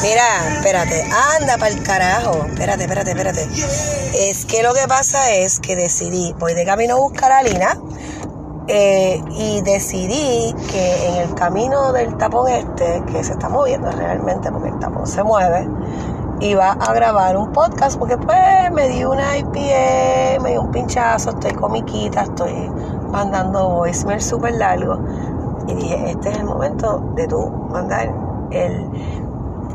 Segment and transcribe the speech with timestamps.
[0.00, 2.44] Mira, espérate, anda para el carajo.
[2.46, 3.48] Espérate, espérate, espérate.
[4.14, 7.76] Es que lo que pasa es que decidí, voy de camino a buscar a Lina
[8.68, 14.52] eh, y decidí que en el camino del tapón este, que se está moviendo realmente
[14.52, 15.68] porque el tapón se mueve,
[16.40, 21.30] iba a grabar un podcast porque pues me di una IPA, me di un pinchazo,
[21.30, 22.70] estoy comiquita, estoy
[23.10, 25.00] mandando voicemail súper largo
[25.66, 28.14] y dije, este es el momento de tú mandar
[28.52, 29.27] el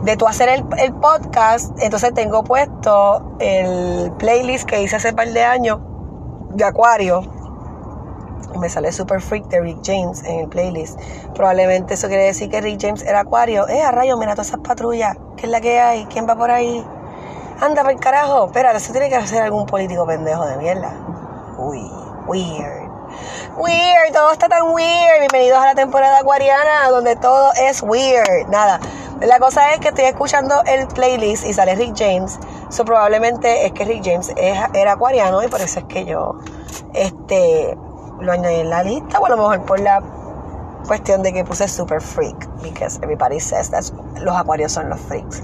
[0.03, 5.29] de tú hacer el, el, podcast, entonces tengo puesto el playlist que hice hace par
[5.29, 5.79] de años
[6.49, 7.21] de Acuario.
[8.59, 10.99] Me sale Super Freak de Rick James en el playlist.
[11.33, 13.67] Probablemente eso quiere decir que Rick James era Acuario.
[13.67, 15.17] Eh, a rayo, mira todas esas patrullas.
[15.37, 16.05] ¿Qué es la que hay?
[16.05, 16.85] ¿Quién va por ahí?
[17.61, 18.45] Anda por el carajo.
[18.47, 20.93] Espera, eso tiene que hacer algún político pendejo de mierda.
[21.57, 21.81] Uy,
[22.27, 22.91] weird.
[23.57, 25.19] Weird, todo está tan weird.
[25.19, 28.49] Bienvenidos a la temporada acuariana donde todo es weird.
[28.49, 28.79] Nada.
[29.25, 32.37] La cosa es que estoy escuchando el playlist y sale Rick James.
[32.69, 36.39] So probablemente es que Rick James es, era acuariano y por eso es que yo
[36.93, 37.77] este,
[38.19, 39.19] lo añadí en la lista.
[39.19, 40.03] O a lo mejor por la
[40.87, 42.35] cuestión de que puse super freak.
[42.61, 43.85] Because everybody says that
[44.19, 45.41] los acuarios son los freaks.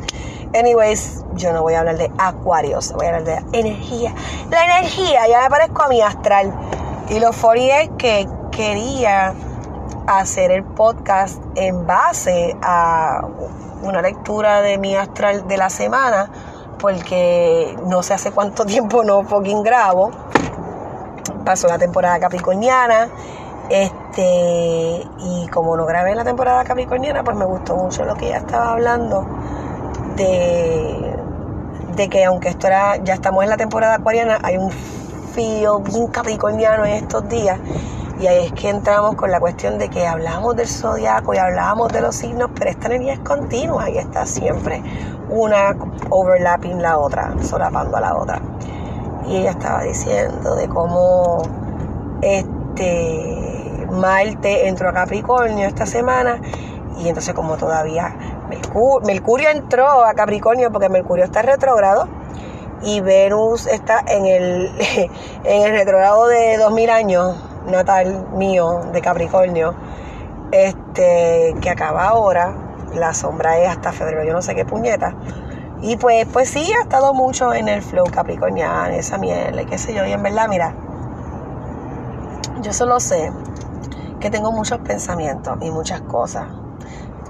[0.54, 4.14] Anyways, yo no voy a hablar de acuarios, voy a hablar de energía.
[4.50, 6.54] La energía, ya me parezco a mi astral.
[7.08, 9.34] Y lo funny es que quería
[10.06, 13.22] hacer el podcast en base a
[13.82, 16.30] una lectura de mi astral de la semana,
[16.80, 20.12] porque no sé hace cuánto tiempo no fucking grabo.
[21.46, 23.10] Pasó la temporada capricorniana.
[23.70, 28.38] Este, y como no grabé la temporada capricorniana, pues me gustó mucho lo que ella
[28.38, 29.28] estaba hablando
[30.16, 31.16] de,
[31.96, 36.08] de que aunque esto era, ya estamos en la temporada acuariana, hay un feel bien
[36.08, 37.60] capricorniano en estos días
[38.20, 41.92] y ahí es que entramos con la cuestión de que hablamos del zodiaco y hablamos
[41.94, 44.84] de los signos, pero esta energía es continua y está siempre
[45.30, 45.76] una
[46.10, 48.42] overlapping la otra, solapando a la otra.
[49.26, 51.44] Y ella estaba diciendo de cómo
[52.22, 56.42] este Marte entró a Capricornio esta semana
[56.98, 58.14] y entonces como todavía
[58.50, 62.08] Mercurio, Mercurio entró a Capricornio porque Mercurio está retrógrado
[62.82, 64.72] y Venus está en el,
[65.44, 69.76] en el retrogrado de 2000 años natal mío de Capricornio,
[70.52, 72.54] este, que acaba ahora,
[72.94, 75.14] la sombra es hasta febrero, yo no sé qué puñeta.
[75.82, 79.94] Y pues, pues sí, ha estado mucho en el flow capricorniano, esa miel, qué sé
[79.94, 80.74] yo, y en verdad, mira,
[82.62, 83.32] yo solo sé
[84.20, 86.48] que tengo muchos pensamientos y muchas cosas.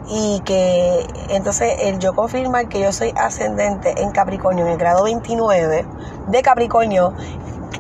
[0.08, 5.04] Y que entonces el yo confirmar que yo soy ascendente en Capricornio, en el grado
[5.04, 5.86] 29
[6.28, 7.14] de Capricornio,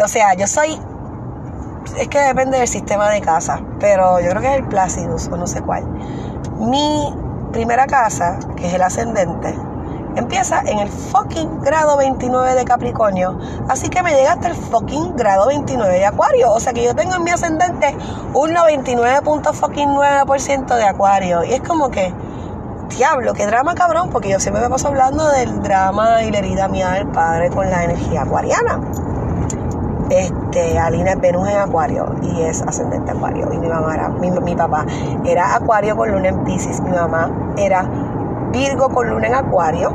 [0.03, 0.79] o sea, yo soy
[1.97, 5.37] es que depende del sistema de casa, pero yo creo que es el Placidus o
[5.37, 5.85] no sé cuál.
[6.59, 7.13] Mi
[7.51, 9.55] primera casa, que es el ascendente,
[10.15, 13.37] empieza en el fucking grado 29 de Capricornio.
[13.67, 16.51] Así que me llega hasta el fucking grado 29 de Acuario.
[16.51, 17.95] O sea que yo tengo en mi ascendente
[18.33, 21.43] un 99.9% de Acuario.
[21.43, 22.13] Y es como que,
[22.97, 26.67] diablo, qué drama cabrón, porque yo siempre me paso hablando del drama y la herida
[26.67, 28.79] mía del padre con la energía acuariana.
[30.09, 33.47] Este, Alina es Venus en Acuario y es ascendente Acuario.
[33.53, 34.85] Y mi mamá era, mi, papá
[35.23, 36.81] era Acuario con luna en Pisces.
[36.81, 37.87] Mi mamá era
[38.51, 39.93] Virgo con luna en Acuario.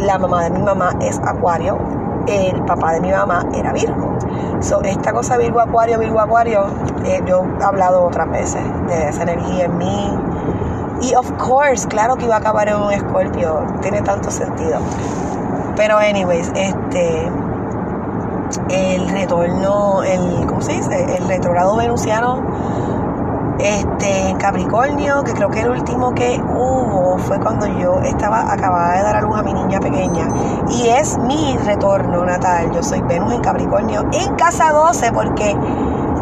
[0.00, 1.78] La mamá de mi mamá es Acuario.
[2.26, 4.18] El papá de mi mamá era Virgo.
[4.60, 6.66] So, esta cosa Virgo Acuario, Virgo Acuario,
[7.06, 10.18] eh, yo he hablado otras veces de esa energía en mí.
[11.00, 13.64] Y of course, claro que iba a acabar en un escorpio.
[13.80, 14.78] Tiene tanto sentido.
[15.76, 17.30] Pero anyways, este
[18.68, 21.16] el retorno, el, ¿cómo se dice?
[21.16, 22.42] El retrogrado venusiano
[23.58, 28.96] este, en Capricornio, que creo que el último que hubo fue cuando yo estaba acabada
[28.96, 30.28] de dar a luz a mi niña pequeña.
[30.68, 32.70] Y es mi retorno natal.
[32.72, 35.56] Yo soy Venus en Capricornio en casa 12 porque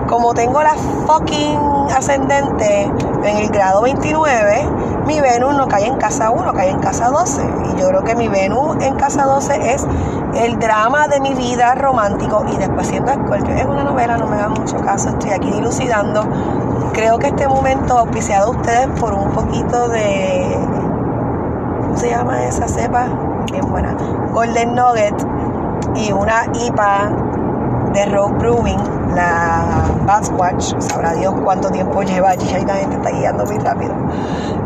[0.07, 0.75] como tengo la
[1.07, 1.59] fucking
[1.95, 2.85] ascendente
[3.25, 4.69] en el grado 29,
[5.07, 7.43] mi Venus no cae en casa 1, cae en casa 12.
[7.43, 9.87] Y yo creo que mi Venus en casa 12 es
[10.35, 12.45] el drama de mi vida romántico.
[12.53, 16.29] Y después siendo Escorpio, es una novela, no me da mucho caso, estoy aquí dilucidando.
[16.93, 20.59] Creo que este momento auspiciado a ustedes por un poquito de.
[21.83, 23.07] ¿Cómo se llama esa cepa?
[23.51, 23.97] Bien buena.
[24.33, 25.15] Golden Nugget
[25.95, 27.13] y una IPA
[27.93, 28.79] de Rock Brewing,
[29.17, 29.65] la
[30.05, 33.95] Batswatch, sabrá Dios cuánto tiempo lleva allí, ahí la gente está guiando muy rápido.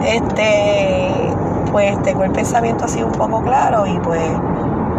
[0.04, 1.32] Este,
[1.70, 4.20] pues tengo el pensamiento así un poco claro y pues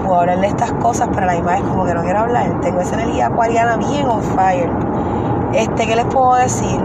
[0.04, 2.60] puedo hablar de estas cosas, pero la misma vez como que no quiero hablar.
[2.62, 4.70] Tengo esa energía acuariana bien on fire.
[5.54, 6.82] Este, ¿qué les puedo decir?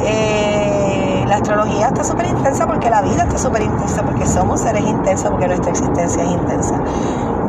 [0.00, 4.84] Eh, la astrología está súper intensa porque la vida está súper intensa, porque somos seres
[4.84, 6.74] intensos, porque nuestra existencia es intensa.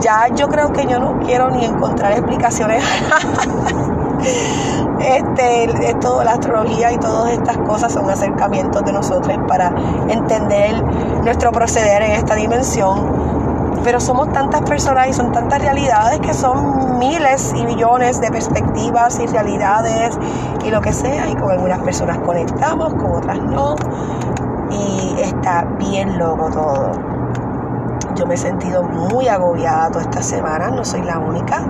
[0.03, 2.83] Ya yo creo que yo no quiero ni encontrar explicaciones.
[4.99, 9.73] este, esto, la astrología y todas estas cosas son acercamientos de nosotros para
[10.09, 10.83] entender
[11.23, 13.23] nuestro proceder en esta dimensión
[13.83, 19.19] pero somos tantas personas y son tantas realidades que son miles y millones de perspectivas
[19.19, 20.17] y realidades
[20.63, 23.75] y lo que sea, y con algunas personas conectamos, con otras no,
[24.71, 27.12] y está bien loco todo.
[28.15, 31.63] Yo me he sentido muy agobiada toda esta semana, no soy la única.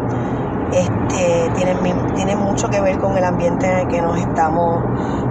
[0.71, 1.75] Este, tiene,
[2.15, 4.83] tiene mucho que ver con el ambiente en el que nos estamos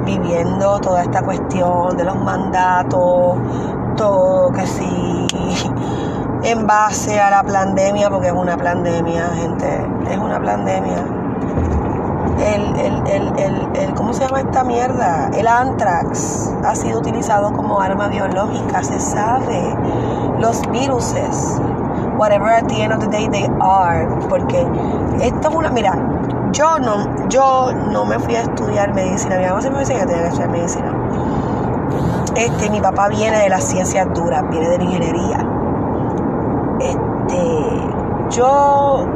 [0.04, 3.38] viviendo, toda esta cuestión de los mandatos,
[3.96, 5.26] todo que sí
[6.44, 11.04] en base a la pandemia, porque es una pandemia, gente, es una pandemia.
[12.38, 15.30] El, el, el, el, ¿cómo se llama esta mierda?
[15.34, 19.76] El anthrax ha sido utilizado como arma biológica, se sabe.
[20.42, 21.60] Los viruses,
[22.18, 24.66] whatever at the end of the day they are, porque
[25.22, 25.94] esto es una, mira,
[26.52, 30.06] yo no, yo no me fui a estudiar medicina, mi mamá se me decía que
[30.06, 30.92] tenía que estudiar medicina.
[32.34, 35.52] Este, mi papá viene de las ciencias duras, viene de la ingeniería
[36.82, 37.90] este,
[38.30, 39.06] yo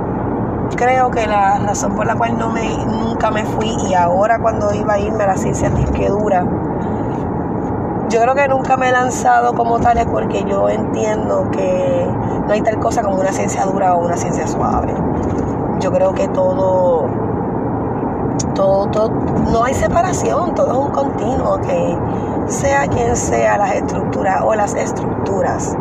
[0.77, 4.73] creo que la razón por la cual no me, nunca me fui y ahora cuando
[4.75, 6.45] iba a irme a la ciencia disque dura,
[8.09, 12.07] yo creo que nunca me he lanzado como tal es porque yo entiendo que
[12.47, 14.95] no hay tal cosa como una ciencia dura o una ciencia suave.
[15.81, 17.07] Yo creo que todo,
[18.55, 19.11] todo, todo,
[19.51, 21.99] no hay separación, todo es un continuo, que
[22.47, 25.77] sea quien sea las estructuras o las estructuras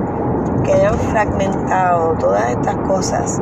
[0.63, 3.42] que hayan fragmentado todas estas cosas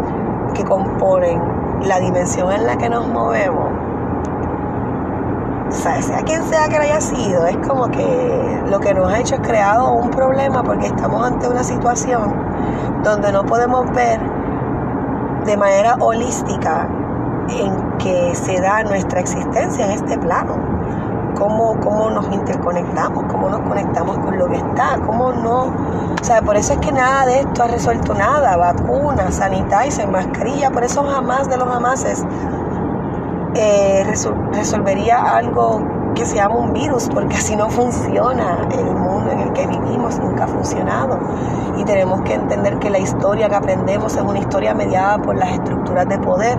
[0.54, 1.42] que componen
[1.84, 3.73] la dimensión en la que nos movemos,
[5.74, 9.36] sea, sea quien sea que haya sido, es como que lo que nos ha hecho
[9.36, 12.34] es creado un problema porque estamos ante una situación
[13.04, 14.20] donde no podemos ver
[15.46, 16.88] de manera holística
[17.50, 20.74] en que se da nuestra existencia en este plano
[21.36, 25.66] cómo, cómo nos interconectamos, cómo nos conectamos con lo que está, cómo no.
[26.22, 28.56] O sea, por eso es que nada de esto ha resuelto nada.
[28.56, 32.24] Vacuna, sanitizer, mascarilla, por eso jamás de los jamases
[33.56, 34.06] eh,
[34.52, 35.82] resolvería algo
[36.16, 38.68] que se llama un virus, porque así no funciona.
[38.72, 41.20] El mundo en el que vivimos nunca ha funcionado.
[41.78, 45.52] Y tenemos que entender que la historia que aprendemos es una historia mediada por las
[45.52, 46.58] estructuras de poder.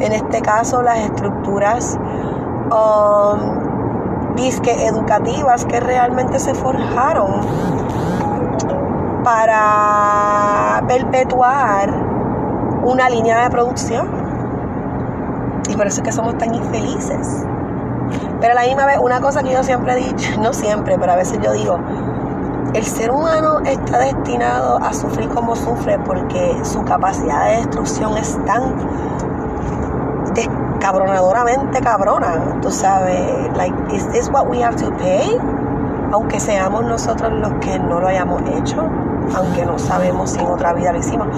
[0.00, 1.98] En este caso, las estructuras
[2.70, 7.40] um, disque educativas que realmente se forjaron
[9.22, 11.90] para perpetuar
[12.82, 14.23] una línea de producción.
[15.68, 17.44] Y por eso es que somos tan infelices.
[18.40, 21.12] Pero a la misma vez, una cosa que yo siempre he dicho, no siempre, pero
[21.12, 21.78] a veces yo digo,
[22.74, 28.36] el ser humano está destinado a sufrir como sufre porque su capacidad de destrucción es
[28.44, 28.62] tan
[30.80, 35.38] cabronadoramente cabrona, tú sabes, like, is this what we have to pay?
[36.12, 38.82] Aunque seamos nosotros los que no lo hayamos hecho,
[39.34, 41.28] aunque no sabemos si en otra vida lo hicimos.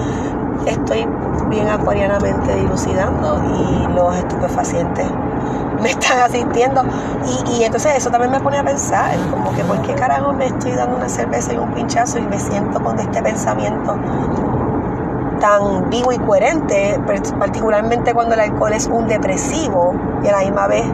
[0.67, 1.07] Estoy
[1.49, 5.07] bien acuarianamente dilucidando y los estupefacientes
[5.83, 6.83] me están asistiendo.
[7.27, 10.47] Y, y, entonces eso también me pone a pensar, como que por qué carajo me
[10.47, 13.97] estoy dando una cerveza y un pinchazo y me siento con este pensamiento
[15.41, 16.99] tan vivo y coherente,
[17.39, 19.95] particularmente cuando el alcohol es un depresivo
[20.25, 20.85] y a la misma vez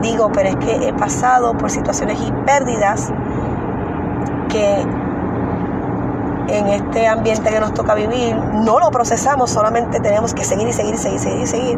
[0.00, 3.12] digo, pero es que he pasado por situaciones y pérdidas
[4.48, 4.86] que
[6.48, 10.72] en este ambiente que nos toca vivir no lo procesamos, solamente tenemos que seguir y
[10.72, 11.76] seguir y seguir y seguir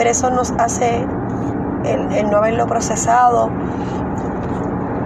[0.00, 1.04] pero eso nos hace
[1.84, 3.50] el, no haberlo procesado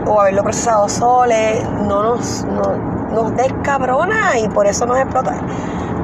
[0.06, 2.76] o haberlo procesado sole, no nos, no,
[3.10, 5.34] nos descabrona y por eso nos explota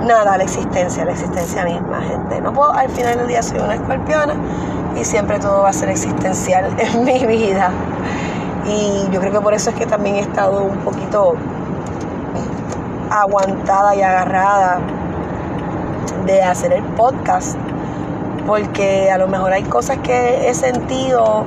[0.02, 2.40] nada la existencia, la existencia misma, gente.
[2.40, 4.34] No puedo, al final del día soy una escorpiona
[5.00, 7.70] y siempre todo va a ser existencial en mi vida.
[8.66, 11.34] Y yo creo que por eso es que también he estado un poquito
[13.10, 14.78] aguantada y agarrada
[16.26, 17.56] de hacer el podcast,
[18.46, 21.44] porque a lo mejor hay cosas que he sentido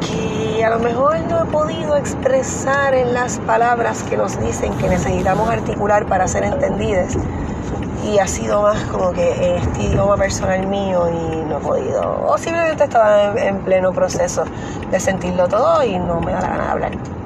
[0.00, 4.88] que a lo mejor no he podido expresar en las palabras que nos dicen que
[4.88, 7.16] necesitamos articular para ser entendidas
[8.04, 12.36] y ha sido más como que este idioma personal mío y no he podido, o
[12.36, 14.44] simplemente estaba en, pleno proceso
[14.90, 17.23] de sentirlo todo y no me da la gana de hablar.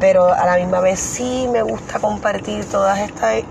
[0.00, 3.44] Pero a la misma vez sí me gusta compartir todas estas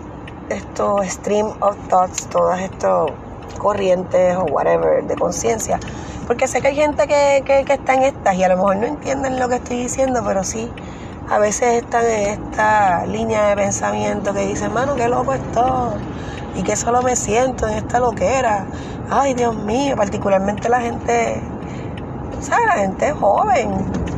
[0.49, 3.11] estos stream of thoughts, todas estas
[3.59, 5.79] corrientes o whatever de conciencia
[6.27, 8.87] Porque sé que hay gente que, que, está en estas y a lo mejor no
[8.87, 10.69] entienden lo que estoy diciendo, pero sí,
[11.29, 15.93] a veces están en esta línea de pensamiento que dicen, mano, qué loco esto
[16.55, 18.65] y que solo me siento en esta loquera.
[19.09, 21.41] Ay, Dios mío, particularmente la gente,
[22.41, 22.65] ¿sabes?
[22.67, 24.08] La gente joven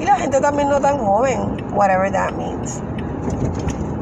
[0.00, 2.80] y la gente también no tan joven, whatever that means.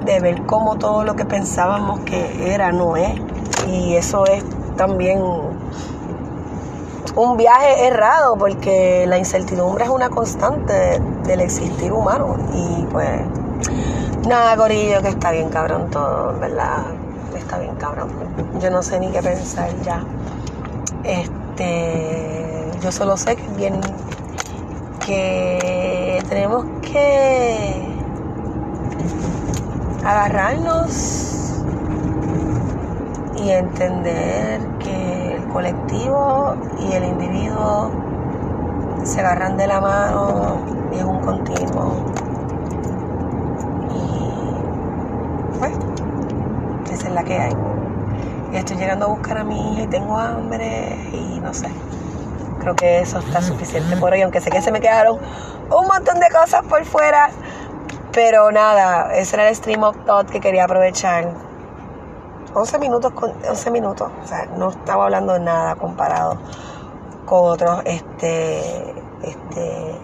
[0.04, 3.20] De ver cómo todo lo que pensábamos que era no es.
[3.66, 4.44] Y eso es
[4.76, 5.20] también
[7.16, 12.36] un viaje errado porque la incertidumbre es una constante del existir humano.
[12.54, 13.20] Y pues,
[14.28, 16.84] nada, Corillo, que está bien cabrón todo, ¿verdad?
[17.36, 18.08] Está bien cabrón.
[18.60, 20.04] Yo no sé ni qué pensar ya.
[21.02, 23.80] Este, yo solo sé que bien
[25.08, 27.82] que tenemos que
[30.04, 31.64] agarrarnos
[33.36, 37.90] y entender que el colectivo y el individuo
[39.02, 40.58] se agarran de la mano
[40.92, 42.04] y es un continuo.
[43.94, 45.72] Y pues,
[46.92, 47.54] esa es la que hay.
[48.52, 51.68] Y estoy llegando a buscar a mi hija y tengo hambre y no sé.
[52.60, 55.18] Creo que eso está suficiente por hoy, aunque sé que se me quedaron
[55.70, 57.30] un montón de cosas por fuera.
[58.12, 61.28] Pero nada, ese era el stream of thought que quería aprovechar.
[62.54, 66.38] 11 minutos, con, 11 minutos, o sea, no estaba hablando de nada comparado
[67.26, 69.98] con otros este, este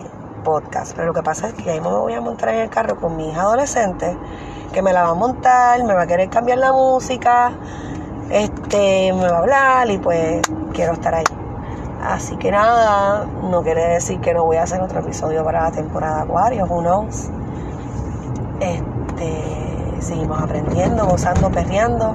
[0.45, 0.95] podcast.
[0.95, 3.17] Pero lo que pasa es que ahí me voy a montar en el carro con
[3.17, 4.17] mi hija adolescente,
[4.73, 7.53] que me la va a montar, me va a querer cambiar la música,
[8.31, 10.43] este, me va a hablar y pues
[10.73, 11.25] quiero estar ahí.
[12.05, 15.73] Así que nada, no quiere decir que no voy a hacer otro episodio para la
[15.73, 17.07] temporada Acuario, who.
[18.61, 22.15] Este, seguimos aprendiendo, gozando, perreando.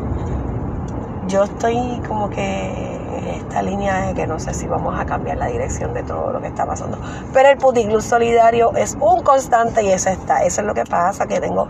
[1.27, 2.99] Yo estoy como que
[3.37, 6.39] esta línea de que no sé si vamos a cambiar la dirección de todo lo
[6.39, 6.99] que está pasando.
[7.33, 10.43] Pero el Puticlub Solidario es un constante y eso está.
[10.43, 11.67] Eso es lo que pasa, que tengo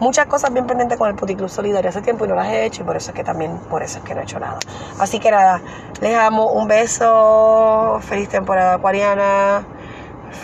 [0.00, 2.82] muchas cosas bien pendientes con el Puticlub Solidario hace tiempo y no las he hecho
[2.82, 4.58] y por eso es que también, por eso es que no he hecho nada.
[4.98, 5.60] Así que nada,
[6.00, 9.66] les amo, un beso, feliz temporada acuariana,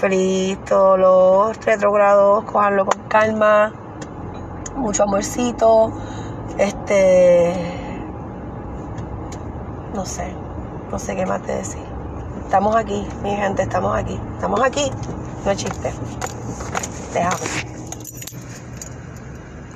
[0.01, 3.73] feliz todos los retrogrados, cojanlo con calma,
[4.77, 5.93] mucho amorcito,
[6.59, 7.53] este,
[9.95, 10.33] no sé,
[10.91, 11.83] no sé qué más te decir.
[12.45, 14.91] Estamos aquí, mi gente, estamos aquí, estamos aquí,
[15.45, 15.93] no es chiste.
[17.13, 17.72] Te amo.